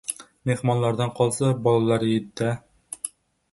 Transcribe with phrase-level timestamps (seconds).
[0.51, 2.51] Mehmonlardan qolsa— bolalar yeydi-da!